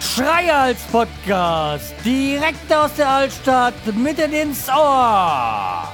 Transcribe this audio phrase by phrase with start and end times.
[0.00, 5.88] Schreihals Podcast, direkt aus der Altstadt, mitten ins Ohr.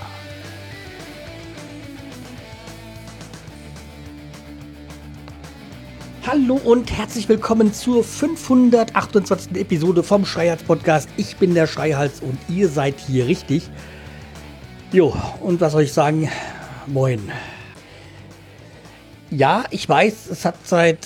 [6.26, 9.54] Hallo und herzlich willkommen zur 528.
[9.56, 11.08] Episode vom Schreihals Podcast.
[11.16, 13.70] Ich bin der Schreihals und ihr seid hier richtig.
[14.94, 16.30] Jo, und was soll ich sagen?
[16.86, 17.20] Moin.
[19.28, 21.04] Ja, ich weiß, es hat seit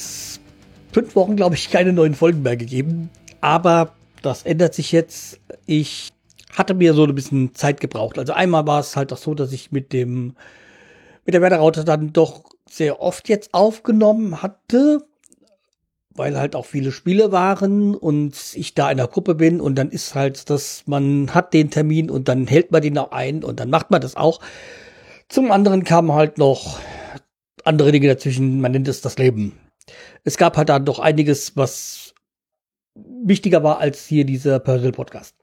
[0.92, 3.08] fünf Wochen, glaube ich, keine neuen Folgen mehr gegeben.
[3.40, 5.40] Aber das ändert sich jetzt.
[5.64, 6.10] Ich
[6.52, 8.18] hatte mir so ein bisschen Zeit gebraucht.
[8.18, 10.36] Also einmal war es halt auch so, dass ich mit dem
[11.24, 15.02] mit der Werderaute dann doch sehr oft jetzt aufgenommen hatte,
[16.18, 19.90] weil halt auch viele Spiele waren und ich da in der Gruppe bin und dann
[19.90, 23.60] ist halt, dass man hat den Termin und dann hält man den auch ein und
[23.60, 24.40] dann macht man das auch.
[25.28, 26.78] Zum anderen kamen halt noch
[27.64, 29.58] andere Dinge dazwischen, man nennt es das Leben.
[30.24, 32.14] Es gab halt dann doch einiges, was
[32.94, 35.34] wichtiger war als hier dieser Parallel-Podcast.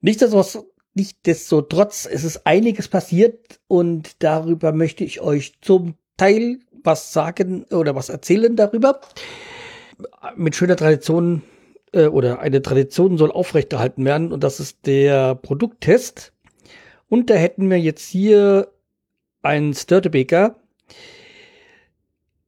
[0.00, 0.58] Nichtsdestotrotz,
[0.94, 7.94] nichtsdestotrotz, es ist einiges passiert und darüber möchte ich euch zum Teil was sagen oder
[7.94, 9.00] was erzählen darüber.
[10.36, 11.42] Mit schöner Tradition
[11.92, 16.32] äh, oder eine Tradition soll aufrechterhalten werden und das ist der Produkttest.
[17.08, 18.68] Und da hätten wir jetzt hier
[19.42, 20.56] einen Störtebeker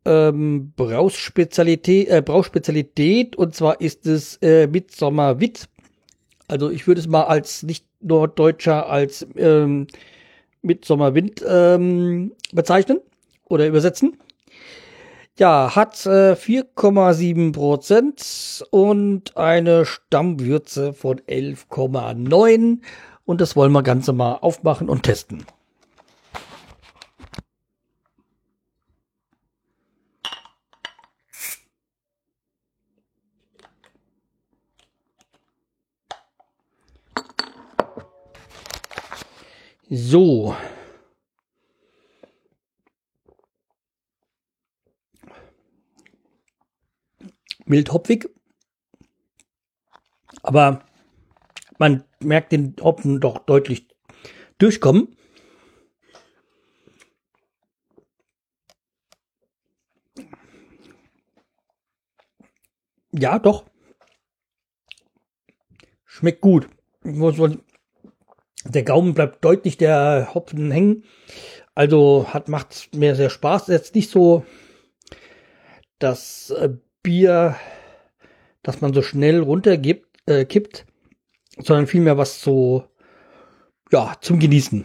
[0.07, 5.69] ähm, Brauspezialität, äh, Brauspezialität und zwar ist es äh, Midsommer Witt.
[6.49, 9.89] Also ich würde es mal als nicht Norddeutscher als ähm,
[10.63, 13.01] Midsommer Wind ähm, bezeichnen
[13.49, 14.17] oder übersetzen.
[15.39, 22.78] Ja, hat äh, 4,7 Prozent und eine Stammwürze von 11,9
[23.27, 25.45] und das wollen wir ganz mal aufmachen und testen.
[39.91, 40.56] So.
[47.66, 48.28] Mild hopfig.
[50.43, 50.84] Aber
[51.78, 53.88] man merkt den Hopfen doch deutlich
[54.59, 55.16] durchkommen.
[63.12, 63.65] Ja, doch.
[66.05, 66.69] Schmeckt gut.
[68.65, 71.05] Der Gaumen bleibt deutlich der Hopfen hängen.
[71.75, 73.69] Also hat macht mir sehr Spaß.
[73.69, 74.44] Jetzt nicht so
[75.99, 76.76] das äh,
[77.06, 77.55] Bier,
[78.65, 80.87] das man so schnell runtergibt, äh, kippt,
[81.56, 82.89] sondern vielmehr was so
[83.93, 84.84] ja zum Genießen.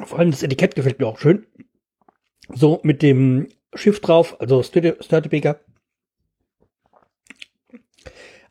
[0.00, 1.46] Vor allem das Etikett gefällt mir auch schön.
[2.48, 5.60] So mit dem Schiff drauf, also Störtebeker.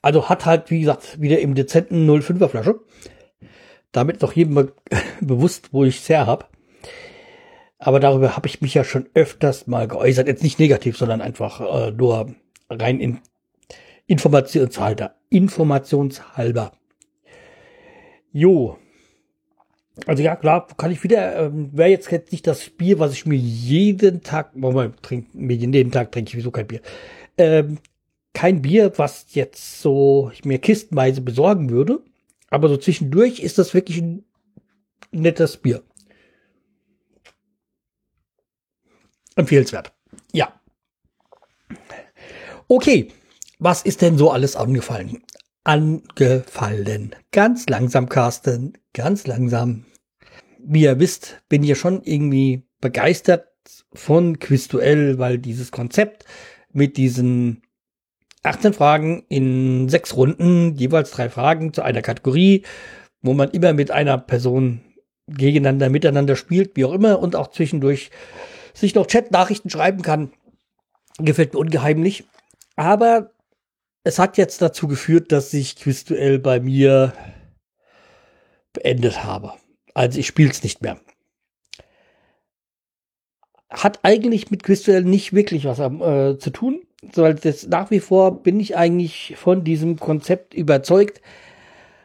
[0.02, 2.80] Also hat halt, wie gesagt, wieder im dezenten 05er Flasche.
[3.92, 4.74] Damit ist auch jedem be
[5.20, 6.46] bewusst, wo ich es her habe.
[7.80, 10.28] Aber darüber habe ich mich ja schon öfters mal geäußert.
[10.28, 12.36] Jetzt nicht negativ, sondern einfach äh, nur
[12.70, 13.20] rein in
[14.08, 15.16] Informationshalber.
[15.30, 16.72] Informationshalber.
[18.32, 18.78] Jo.
[20.06, 23.38] Also ja, klar, kann ich wieder, ähm, wäre jetzt nicht das Bier, was ich mir
[23.38, 26.82] jeden Tag, Moment, trink, mir jeden Tag trinke ich wieso kein Bier.
[27.38, 27.80] Ähm,
[28.34, 32.00] kein Bier, was jetzt so ich mir kistenweise besorgen würde.
[32.50, 34.24] Aber so zwischendurch ist das wirklich ein
[35.12, 35.82] nettes Bier.
[39.38, 39.94] Empfehlenswert.
[40.34, 40.60] Ja.
[42.68, 43.12] Okay.
[43.60, 45.24] Was ist denn so alles angefallen?
[45.64, 47.16] Angefallen.
[47.32, 48.74] Ganz langsam, Carsten.
[48.94, 49.86] Ganz langsam.
[50.60, 53.48] Wie ihr wisst, bin ich ja schon irgendwie begeistert
[53.94, 56.26] von Quizduell, weil dieses Konzept
[56.72, 57.64] mit diesen
[58.44, 62.64] 18 Fragen in sechs Runden, jeweils drei Fragen zu einer Kategorie,
[63.22, 64.82] wo man immer mit einer Person
[65.28, 68.12] gegeneinander, miteinander spielt, wie auch immer, und auch zwischendurch
[68.80, 70.32] sich noch Chat-Nachrichten schreiben kann.
[71.18, 72.26] Gefällt mir ungeheimlich.
[72.76, 73.32] Aber
[74.04, 77.14] es hat jetzt dazu geführt, dass ich Quizduell bei mir
[78.74, 79.54] beendet habe.
[79.94, 81.00] Also ich spiele es nicht mehr.
[83.70, 88.44] Hat eigentlich mit Quizduell nicht wirklich was äh, zu tun als jetzt nach wie vor
[88.44, 91.22] bin ich eigentlich von diesem Konzept überzeugt.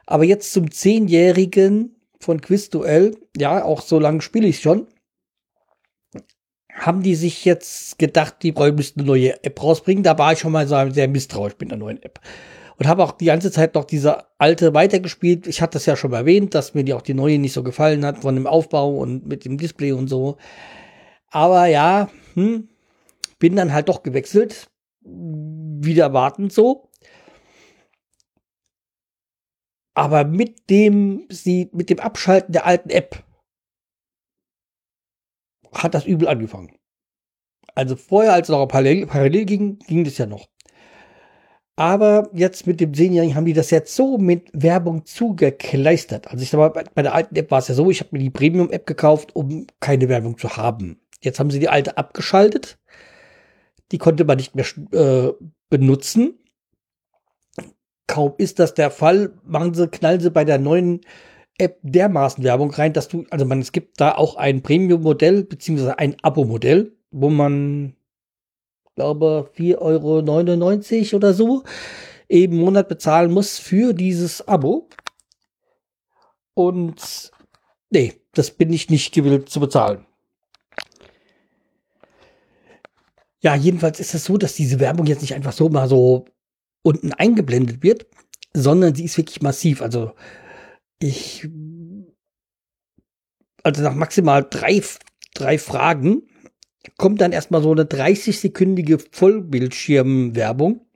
[0.07, 4.87] Aber jetzt zum Zehnjährigen von Quizduell, ja, auch so lange spiele ich schon,
[6.75, 10.03] haben die sich jetzt gedacht, die müssten eine neue App rausbringen.
[10.03, 12.21] Da war ich schon mal sehr misstrauisch mit einer neuen App.
[12.79, 15.47] Und habe auch die ganze Zeit noch diese alte weitergespielt.
[15.47, 18.05] Ich hatte das ja schon erwähnt, dass mir die auch die neue nicht so gefallen
[18.05, 20.39] hat von dem Aufbau und mit dem Display und so.
[21.31, 22.69] Aber ja, hm,
[23.39, 24.69] bin dann halt doch gewechselt.
[25.03, 26.89] Wieder erwartend so.
[29.95, 33.23] Aber mit dem, sie, mit dem Abschalten der alten App
[35.73, 36.77] hat das übel angefangen.
[37.75, 40.47] Also vorher, als es noch parallel, parallel ging, ging das ja noch.
[41.77, 46.29] Aber jetzt mit dem Zehnjährigen haben die das jetzt so mit Werbung zugekleistert.
[46.29, 48.19] Also ich sag mal, bei der alten App war es ja so, ich habe mir
[48.19, 51.01] die Premium-App gekauft, um keine Werbung zu haben.
[51.23, 52.79] Jetzt haben sie die alte abgeschaltet.
[53.91, 55.33] Die konnte man nicht mehr äh,
[55.71, 56.39] benutzen.
[58.07, 61.01] Kaum ist das der Fall, machen sie, knallen sie bei der neuen
[61.63, 65.99] App dermaßen Werbung rein, dass du, also man, es gibt da auch ein Premium-Modell, beziehungsweise
[65.99, 67.95] ein Abo-Modell, wo man
[68.95, 71.65] glaube 4,99 Euro oder so
[72.29, 74.89] eben Monat bezahlen muss für dieses Abo.
[76.55, 77.31] Und
[77.91, 80.07] nee, das bin ich nicht gewillt zu bezahlen.
[83.43, 86.27] Ja, jedenfalls ist es so, dass diese Werbung jetzt nicht einfach so mal so
[86.83, 88.07] unten eingeblendet wird,
[88.55, 89.83] sondern sie ist wirklich massiv.
[89.83, 90.13] Also
[91.03, 91.49] ich,
[93.63, 94.83] also nach maximal drei,
[95.35, 96.23] drei Fragen
[96.97, 100.87] kommt dann erstmal so eine 30-sekündige Vollbildschirmwerbung.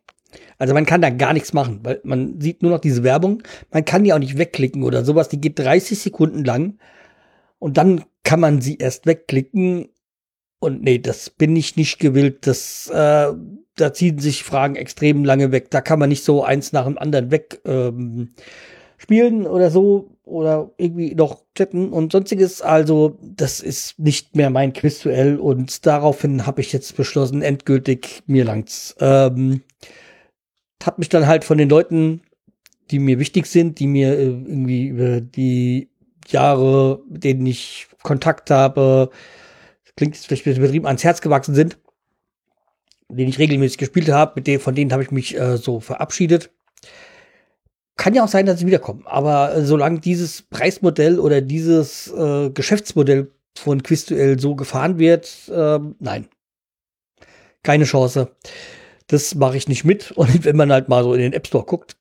[0.59, 3.43] Also man kann da gar nichts machen, weil man sieht nur noch diese Werbung.
[3.71, 5.29] Man kann die auch nicht wegklicken oder sowas.
[5.29, 6.79] Die geht 30 Sekunden lang
[7.59, 9.89] und dann kann man sie erst wegklicken.
[10.59, 12.47] Und nee, das bin ich nicht gewillt.
[12.47, 13.33] Das, äh,
[13.77, 15.71] da ziehen sich Fragen extrem lange weg.
[15.71, 18.35] Da kann man nicht so eins nach dem anderen weg ähm,
[18.97, 22.61] spielen oder so oder irgendwie noch chatten und sonstiges.
[22.63, 28.45] Also, das ist nicht mehr mein Quizduell und daraufhin habe ich jetzt beschlossen, endgültig mir
[28.45, 28.97] langt's.
[29.01, 29.63] Ähm,
[30.83, 32.23] hab mich dann halt von den Leuten,
[32.91, 35.89] die mir wichtig sind, die mir äh, irgendwie über die
[36.29, 39.11] Jahre, mit denen ich Kontakt habe,
[39.97, 41.79] klingt jetzt vielleicht übertrieben, ans Herz gewachsen sind,
[43.09, 46.51] den ich regelmäßig gespielt habe, mit denen, von denen habe ich mich äh, so verabschiedet
[47.97, 49.05] kann ja auch sein, dass sie wiederkommen.
[49.07, 55.79] Aber äh, solange dieses Preismodell oder dieses äh, Geschäftsmodell von Quizduell so gefahren wird, äh,
[55.99, 56.29] nein.
[57.63, 58.31] Keine Chance.
[59.09, 60.11] Das mache ich nicht mit.
[60.17, 61.97] Und wenn man halt mal so in den App Store guckt,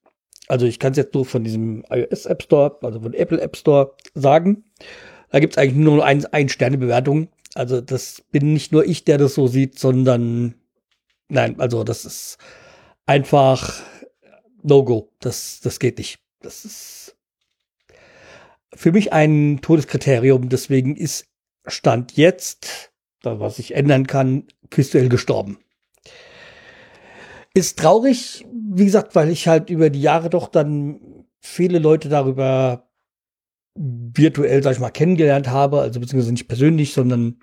[0.47, 3.55] also ich kann es jetzt nur von diesem iOS App Store, also von Apple App
[3.55, 4.63] Store sagen,
[5.31, 7.29] da gibt es eigentlich nur ein, ein Sterne Bewertung.
[7.55, 10.55] Also das bin nicht nur ich, der das so sieht, sondern
[11.29, 12.37] nein, also das ist
[13.05, 13.81] einfach
[14.65, 15.11] No-Go.
[15.19, 16.19] Das, das geht nicht.
[16.41, 17.15] Das ist
[18.73, 20.49] für mich ein Todeskriterium.
[20.49, 21.27] Deswegen ist
[21.65, 22.91] Stand jetzt,
[23.21, 25.59] da was ich ändern kann, Quizduell gestorben.
[27.53, 32.89] Ist traurig, wie gesagt, weil ich halt über die Jahre doch dann viele Leute darüber
[33.75, 37.39] virtuell, sag ich mal, kennengelernt habe, also beziehungsweise nicht persönlich, sondern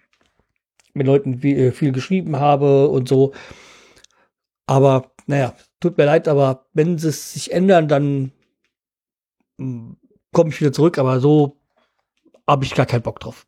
[0.95, 3.33] mit Leuten viel, äh, viel geschrieben habe und so.
[4.67, 8.32] Aber naja, tut mir leid, aber wenn sie es sich ändern, dann
[9.58, 9.96] hm,
[10.32, 11.61] komme ich wieder zurück, aber so
[12.49, 13.46] habe ich gar keinen Bock drauf.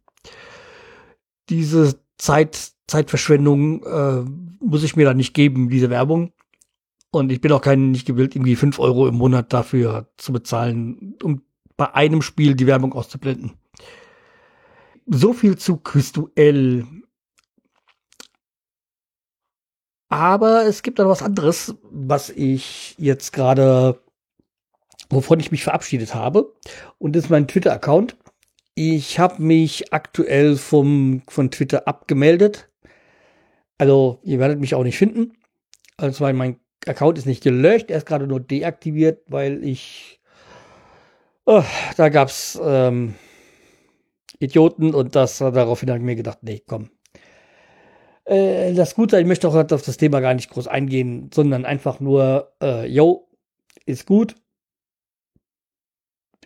[1.48, 4.25] Diese Zeit, Zeitverschwendung äh,
[4.60, 6.32] muss ich mir da nicht geben, diese Werbung.
[7.10, 11.16] Und ich bin auch kein nicht gewillt, irgendwie fünf Euro im Monat dafür zu bezahlen,
[11.22, 11.42] um
[11.76, 13.52] bei einem Spiel die Werbung auszublenden.
[15.06, 16.87] So viel zu Quizduell.
[20.14, 23.99] Aber es gibt dann was anderes, was ich jetzt gerade,
[25.11, 26.54] wovon ich mich verabschiedet habe.
[26.99, 28.16] Und das ist mein Twitter-Account.
[28.76, 32.71] Ich habe mich aktuell vom, von Twitter abgemeldet.
[33.76, 35.33] Also, ihr werdet mich auch nicht finden.
[35.97, 40.21] Also, mein Account ist nicht gelöscht, er ist gerade nur deaktiviert, weil ich.
[41.44, 41.64] Oh,
[41.97, 43.16] da gab's ähm,
[44.38, 46.90] Idioten und das daraufhin habe ich mir gedacht, nee, komm,
[48.25, 52.00] äh, das Gute, ich möchte auch auf das Thema gar nicht groß eingehen, sondern einfach
[52.00, 53.28] nur, äh, yo,
[53.87, 54.35] ist gut.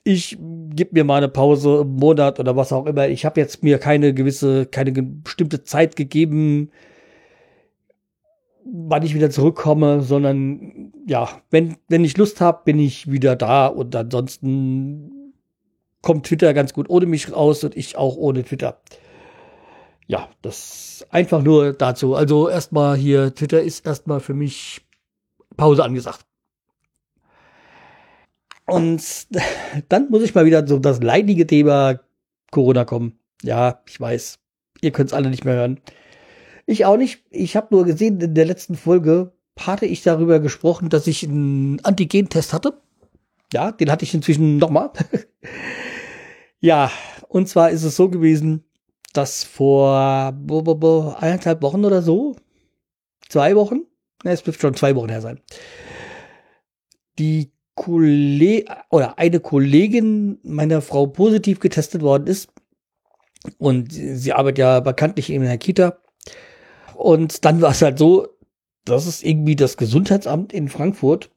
[0.05, 0.39] Ich
[0.71, 3.09] gebe mir mal eine Pause, einen Monat oder was auch immer.
[3.09, 6.71] Ich habe jetzt mir keine gewisse, keine bestimmte Zeit gegeben,
[8.65, 13.67] wann ich wieder zurückkomme, sondern ja, wenn, wenn ich Lust habe, bin ich wieder da
[13.67, 15.33] und ansonsten
[16.03, 18.81] kommt Twitter ganz gut ohne mich raus und ich auch ohne Twitter
[20.09, 22.15] ja, das einfach nur dazu.
[22.15, 24.81] Also erstmal hier, Twitter ist erstmal für mich
[25.57, 26.25] Pause angesagt.
[28.67, 29.03] Und
[29.89, 32.01] dann muss ich mal wieder so das leidige Thema
[32.51, 33.19] Corona kommen.
[33.43, 34.39] Ja, ich weiß,
[34.81, 35.81] ihr könnt es alle nicht mehr hören.
[36.65, 37.23] Ich auch nicht.
[37.31, 41.85] Ich habe nur gesehen in der letzten Folge hatte ich darüber gesprochen, dass ich einen
[41.85, 42.81] Antigen-Test hatte.
[43.53, 44.91] Ja, den hatte ich inzwischen nochmal.
[46.61, 46.91] ja,
[47.29, 48.68] und zwar ist es so gewesen,
[49.13, 50.33] dass vor
[51.21, 52.37] eineinhalb Wochen oder so,
[53.29, 53.83] zwei Wochen,
[54.25, 55.41] ne, es dürfte schon zwei Wochen her sein,
[57.19, 62.51] die Kollegin oder eine Kollegin meiner Frau positiv getestet worden ist.
[63.59, 65.99] Und sie arbeitet ja bekanntlich in der Kita.
[66.95, 68.27] Und dann war es halt so,
[68.85, 71.31] dass es irgendwie das Gesundheitsamt in Frankfurt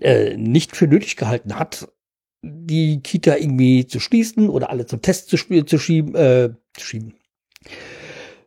[0.00, 1.88] äh, nicht für nötig gehalten hat,
[2.46, 7.14] die Kita irgendwie zu schließen oder alle zum Test zu, zu schieben, äh, zu schieben,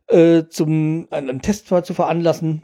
[0.08, 2.64] äh, zum einen Test zu veranlassen.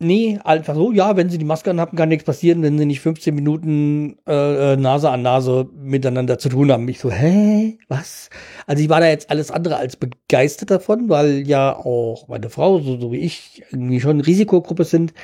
[0.00, 3.00] Nee, einfach so, ja, wenn sie die Maske anhaben, kann nichts passieren, wenn sie nicht
[3.00, 6.88] 15 Minuten äh, äh, Nase an Nase miteinander zu tun haben.
[6.88, 7.78] Ich so, hä?
[7.88, 8.28] Was?
[8.66, 12.80] Also ich war da jetzt alles andere als begeistert davon, weil ja auch meine Frau,
[12.80, 15.14] so, so wie ich, irgendwie schon Risikogruppe sind.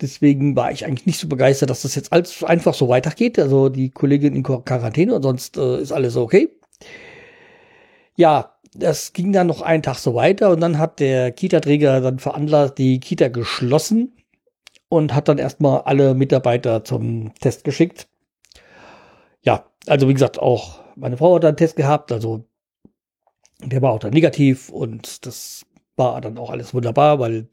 [0.00, 3.38] Deswegen war ich eigentlich nicht so begeistert, dass das jetzt alles einfach so weitergeht.
[3.38, 6.48] Also die Kollegin in Quarantäne und sonst äh, ist alles okay.
[8.16, 12.18] Ja, das ging dann noch einen Tag so weiter und dann hat der Kita-Träger dann
[12.18, 14.12] veranlasst, die Kita geschlossen
[14.88, 18.08] und hat dann erstmal alle Mitarbeiter zum Test geschickt.
[19.42, 22.44] Ja, also wie gesagt, auch meine Frau hat einen Test gehabt, also
[23.62, 25.64] der war auch dann negativ und das
[25.96, 27.48] war dann auch alles wunderbar, weil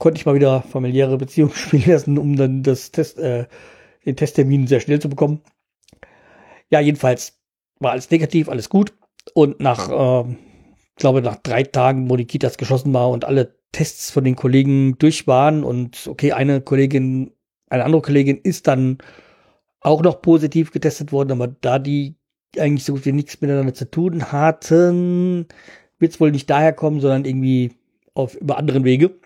[0.00, 3.46] konnte ich mal wieder familiäre Beziehungen spielen lassen, um dann das Test, äh,
[4.04, 5.42] den Testtermin sehr schnell zu bekommen.
[6.70, 7.38] Ja, jedenfalls
[7.78, 8.94] war alles negativ, alles gut.
[9.34, 10.36] Und nach, äh,
[10.96, 14.98] glaube nach drei Tagen, wo die Kitas geschlossen war und alle Tests von den Kollegen
[14.98, 17.32] durch waren und okay, eine Kollegin,
[17.68, 18.98] eine andere Kollegin ist dann
[19.80, 22.16] auch noch positiv getestet worden, aber da die
[22.58, 25.46] eigentlich so gut wie nichts miteinander zu tun hatten,
[25.98, 27.72] wird es wohl nicht daher kommen, sondern irgendwie
[28.14, 29.19] auf über anderen Wege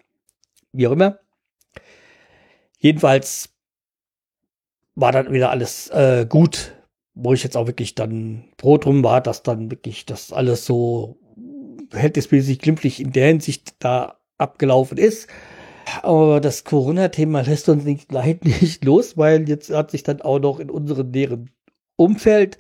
[0.75, 1.19] wie auch immer.
[2.79, 3.51] Jedenfalls
[4.95, 6.73] war dann wieder alles äh, gut,
[7.15, 11.19] wo ich jetzt auch wirklich dann froh drum war, dass dann wirklich das alles so
[11.91, 15.29] verhältnismäßig glimpflich in der Hinsicht da abgelaufen ist.
[16.03, 20.39] Aber das Corona-Thema lässt uns nicht, leider nicht los, weil jetzt hat sich dann auch
[20.39, 21.51] noch in unserem näheren
[21.97, 22.59] Umfeld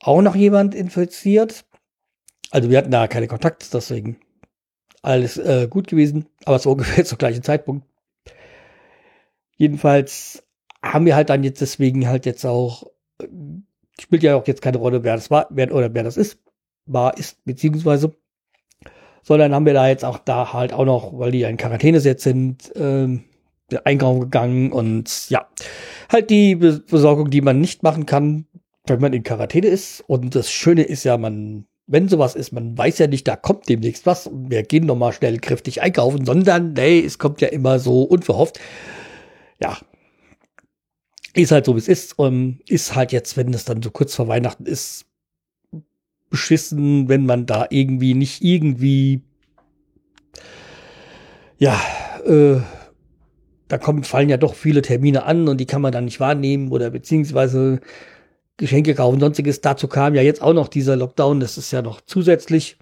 [0.00, 1.64] auch noch jemand infiziert.
[2.50, 4.18] Also wir hatten da keine Kontakte, deswegen
[5.06, 7.86] alles äh, gut gewesen, aber so ungefähr zum gleichen Zeitpunkt.
[9.56, 10.42] Jedenfalls
[10.82, 12.84] haben wir halt dann jetzt deswegen halt jetzt auch,
[13.20, 13.26] äh,
[14.00, 16.38] spielt ja auch jetzt keine Rolle, wer das war, wer oder wer das ist,
[16.86, 18.14] war, ist, beziehungsweise,
[19.22, 21.98] sondern haben wir da jetzt auch da halt auch noch, weil die ja in Quarantäne
[21.98, 23.24] jetzt sind, ähm,
[23.84, 25.48] Einkauf gegangen und ja,
[26.08, 28.46] halt die Besorgung, die man nicht machen kann,
[28.86, 30.04] wenn man in Quarantäne ist.
[30.06, 33.68] Und das Schöne ist ja, man wenn sowas ist, man weiß ja nicht, da kommt
[33.68, 37.78] demnächst was und wir gehen nochmal schnell kräftig einkaufen, sondern, nee, es kommt ja immer
[37.78, 38.58] so unverhofft.
[39.60, 39.78] Ja.
[41.34, 42.18] Ist halt so, wie es ist.
[42.18, 45.06] Und ist halt jetzt, wenn es dann so kurz vor Weihnachten ist,
[46.30, 49.22] beschissen, wenn man da irgendwie nicht irgendwie,
[51.58, 51.80] ja,
[52.24, 52.60] äh,
[53.68, 56.70] da kommen, fallen ja doch viele Termine an und die kann man dann nicht wahrnehmen
[56.70, 57.80] oder beziehungsweise
[58.56, 59.60] Geschenke kaufen, sonstiges.
[59.60, 61.40] Dazu kam ja jetzt auch noch dieser Lockdown.
[61.40, 62.78] Das ist ja noch zusätzlich.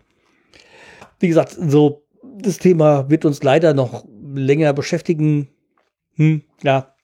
[1.19, 4.05] Wie gesagt, so das Thema wird uns leider noch
[4.35, 5.49] länger beschäftigen.
[6.15, 6.95] Hm, ja.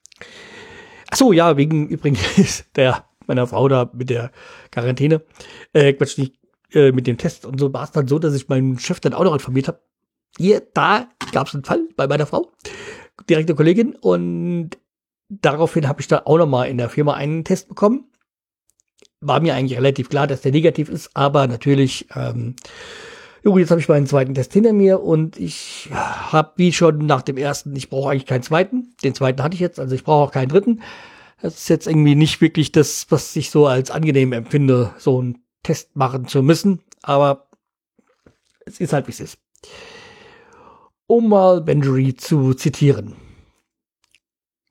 [1.09, 4.31] Ach so, ja, wegen übrigens der meiner Frau da mit der
[4.71, 5.21] Quarantäne.
[5.73, 6.35] Äh, Quatsch, nicht
[6.73, 9.13] äh, mit dem Test und so war es dann so, dass ich meinen Chef dann
[9.13, 9.81] auch noch informiert habe.
[10.37, 12.51] Hier, da gab es einen Fall bei meiner Frau,
[13.29, 14.71] direkte Kollegin, und
[15.29, 18.10] daraufhin habe ich dann auch noch mal in der Firma einen Test bekommen
[19.21, 22.55] war mir eigentlich relativ klar, dass der negativ ist, aber natürlich, ähm,
[23.43, 27.21] jo, jetzt habe ich meinen zweiten Test hinter mir und ich habe wie schon nach
[27.21, 28.95] dem ersten, ich brauche eigentlich keinen zweiten.
[29.03, 30.81] Den zweiten hatte ich jetzt, also ich brauche auch keinen dritten.
[31.41, 35.43] Das ist jetzt irgendwie nicht wirklich das, was ich so als angenehm empfinde, so einen
[35.63, 37.47] Test machen zu müssen, aber
[38.65, 39.37] es ist halt wie es ist.
[41.07, 43.15] Um mal Benjury zu zitieren.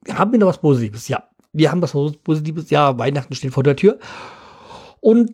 [0.09, 1.07] Haben wir noch was Positives?
[1.07, 2.69] Ja, wir haben was Positives.
[2.69, 3.99] Ja, Weihnachten steht vor der Tür.
[5.01, 5.33] Und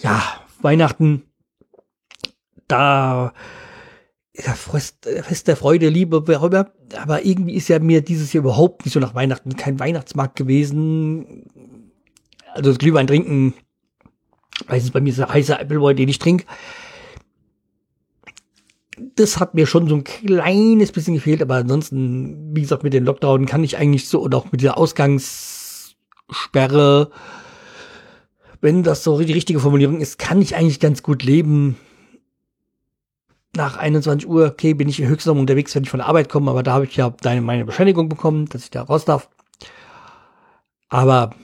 [0.00, 0.22] ja,
[0.60, 1.24] Weihnachten,
[2.68, 3.32] da
[4.34, 6.72] ja, Fest, Fest der Freude, Liebe, wer immer.
[6.96, 11.50] Aber irgendwie ist ja mir dieses Jahr überhaupt nicht so nach Weihnachten kein Weihnachtsmarkt gewesen.
[12.52, 13.54] Also das Glühwein trinken,
[14.68, 16.44] weiß es bei mir ist der heiße Appleboy, den ich trinke.
[19.16, 23.04] Das hat mir schon so ein kleines bisschen gefehlt, aber ansonsten, wie gesagt, mit den
[23.04, 27.10] Lockdown kann ich eigentlich so und auch mit der Ausgangssperre
[28.62, 31.76] wenn das so die richtige Formulierung ist, kann ich eigentlich ganz gut leben.
[33.54, 36.62] nach 21 Uhr, okay, bin ich höchstens unterwegs, wenn ich von der Arbeit komme, aber
[36.62, 39.28] da habe ich ja deine, meine Bescheinigung bekommen, dass ich da raus darf.
[40.88, 41.34] Aber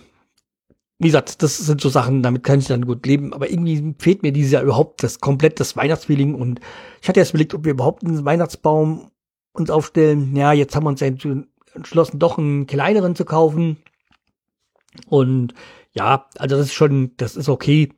[0.99, 3.33] wie gesagt, das sind so Sachen, damit kann ich dann gut leben.
[3.33, 6.35] Aber irgendwie fehlt mir dieses Jahr überhaupt das komplett das Weihnachtsfeeling.
[6.35, 6.61] Und
[7.03, 9.11] ich hatte erst überlegt, ob wir überhaupt einen Weihnachtsbaum
[9.53, 10.35] uns aufstellen.
[10.35, 13.77] Ja, jetzt haben wir uns entschlossen, doch einen kleineren zu kaufen.
[15.07, 15.55] Und
[15.99, 17.93] ja, also das ist schon, das ist okay.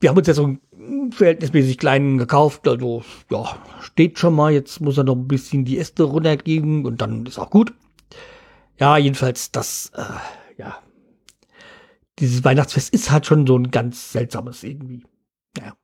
[0.00, 4.52] Wir haben uns jetzt so einen verhältnismäßig kleinen gekauft, also ja, steht schon mal.
[4.52, 7.74] Jetzt muss er noch ein bisschen die Äste runtergeben und dann ist auch gut.
[8.78, 10.78] Ja, jedenfalls das, äh, ja,
[12.20, 15.04] dieses Weihnachtsfest ist halt schon so ein ganz seltsames irgendwie.
[15.58, 15.74] Ja.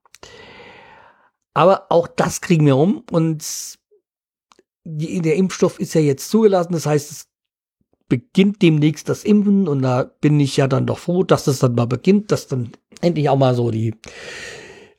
[1.53, 3.45] Aber auch das kriegen wir um und
[4.85, 6.73] die, der Impfstoff ist ja jetzt zugelassen.
[6.75, 7.30] Das heißt, es
[8.11, 11.75] beginnt demnächst das Impfen und da bin ich ja dann doch froh, dass das dann
[11.75, 13.95] mal beginnt, dass dann endlich auch mal so die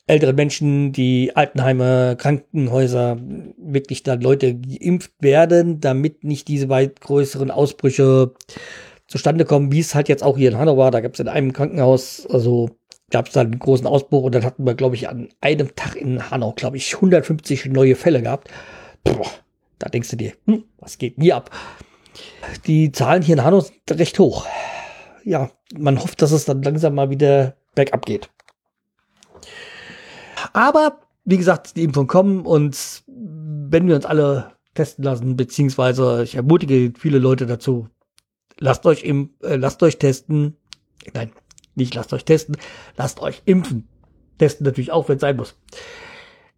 [0.08, 3.18] älteren Menschen, die Altenheime, Krankenhäuser,
[3.56, 8.32] wirklich dann Leute geimpft werden, damit nicht diese weit größeren Ausbrüche
[9.06, 11.52] zustande kommen, wie es halt jetzt auch hier in Hannover, da gab es in einem
[11.52, 12.70] Krankenhaus, also
[13.10, 15.94] gab es da einen großen Ausbruch und dann hatten wir, glaube ich, an einem Tag
[15.94, 18.48] in Hanau, glaube ich, 150 neue Fälle gehabt.
[19.04, 19.30] Boah,
[19.78, 21.50] da denkst du dir, hm, was geht mir ab?
[22.66, 24.46] Die Zahlen hier in Hanau sind recht hoch.
[25.24, 28.30] Ja, man hofft, dass es dann langsam mal wieder bergab geht.
[30.52, 36.34] Aber, wie gesagt, die Impfungen kommen und wenn wir uns alle testen lassen, beziehungsweise ich
[36.34, 37.88] ermutige viele Leute dazu,
[38.58, 40.56] lasst euch im, äh, lasst euch testen.
[41.14, 41.32] Nein,
[41.74, 42.56] nicht lasst euch testen,
[42.96, 43.88] lasst euch impfen.
[44.38, 45.56] Testen natürlich auch, wenn es sein muss.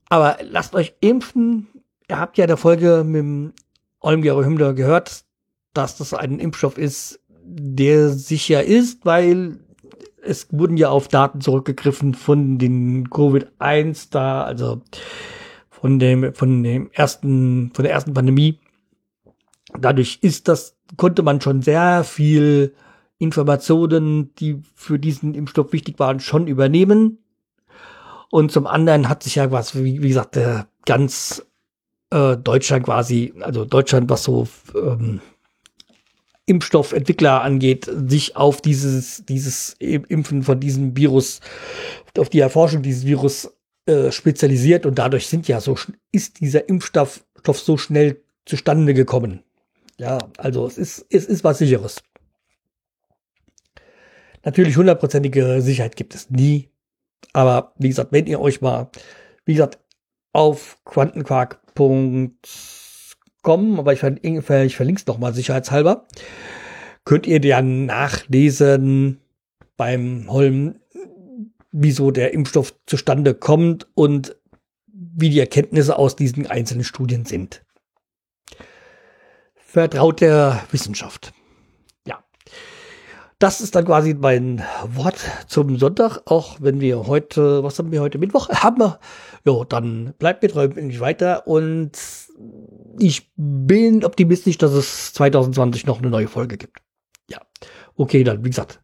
[0.08, 1.68] Aber lasst euch impfen.
[2.08, 3.52] Ihr habt ja in der Folge mit dem
[4.00, 5.24] Olmgerer Hümmler gehört,
[5.74, 9.58] dass das ein Impfstoff ist, der sicher ist, weil
[10.22, 14.80] es wurden ja auf Daten zurückgegriffen von den Covid-1 da, also
[15.68, 18.58] von dem, von dem ersten, von der ersten Pandemie.
[19.78, 22.74] Dadurch ist das konnte man schon sehr viel
[23.18, 27.18] Informationen, die für diesen Impfstoff wichtig waren, schon übernehmen.
[28.30, 31.46] Und zum anderen hat sich ja was, wie, wie gesagt, äh, ganz
[32.10, 35.20] äh, Deutschland quasi, also Deutschland, was so ähm,
[36.46, 41.40] Impfstoffentwickler angeht, sich auf dieses, dieses Impfen von diesem Virus,
[42.18, 43.50] auf die Erforschung dieses Virus
[43.86, 45.76] äh, spezialisiert und dadurch sind ja so,
[46.12, 49.42] ist dieser Impfstoff so schnell zustande gekommen.
[49.98, 52.02] Ja, also es ist, es ist was sicheres.
[54.44, 56.68] Natürlich hundertprozentige Sicherheit gibt es nie.
[57.32, 58.90] Aber wie gesagt, wenn ihr euch mal,
[59.44, 59.78] wie gesagt,
[60.32, 62.36] auf quantenquark.com,
[63.78, 64.44] aber ich, ich
[64.76, 66.06] verlinke es nochmal sicherheitshalber,
[67.04, 69.20] könnt ihr dann nachlesen
[69.76, 70.76] beim Holm,
[71.72, 74.36] wieso der Impfstoff zustande kommt und
[74.86, 77.64] wie die Erkenntnisse aus diesen einzelnen Studien sind
[79.74, 81.32] vertraut der Wissenschaft.
[82.06, 82.22] Ja.
[83.40, 88.00] Das ist dann quasi mein Wort zum Sonntag, auch wenn wir heute, was haben wir
[88.00, 88.48] heute Mittwoch?
[88.50, 89.00] Haben wir.
[89.44, 91.90] Jo, dann bleibt mir treu nicht weiter und
[92.98, 96.78] ich bin optimistisch, dass es 2020 noch eine neue Folge gibt.
[97.28, 97.40] Ja.
[97.96, 98.80] Okay, dann, wie gesagt,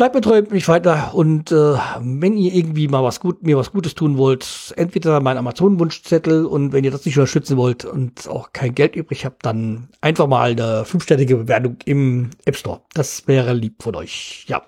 [0.00, 3.70] Bleibt mir treu, mich weiter und äh, wenn ihr irgendwie mal was gut, mir was
[3.70, 8.54] Gutes tun wollt, entweder mein Amazon-Wunschzettel und wenn ihr das nicht unterstützen wollt und auch
[8.54, 12.80] kein Geld übrig habt, dann einfach mal eine fünfstellige Bewertung im App Store.
[12.94, 14.46] Das wäre lieb von euch.
[14.48, 14.62] Ja,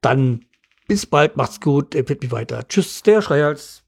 [0.00, 0.46] dann
[0.88, 2.66] bis bald, macht's gut, empfiehlt mich weiter.
[2.66, 3.85] Tschüss, der Schreihals.